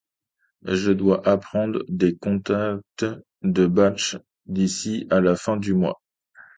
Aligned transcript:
Je 0.63 0.89
dois 0.93 1.27
apprendre 1.29 1.83
des 1.87 2.17
cantates 2.17 3.05
de 3.43 3.67
Bach 3.67 4.15
d'ici 4.47 5.05
à 5.11 5.21
la 5.21 5.35
fin 5.35 5.57
du 5.57 5.75
mois. 5.75 6.01